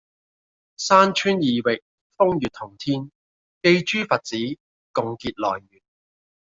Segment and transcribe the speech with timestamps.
[0.77, 1.83] 山川異域，
[2.17, 3.11] 風月同天，
[3.61, 4.35] 寄諸佛子，
[4.93, 5.81] 共結來緣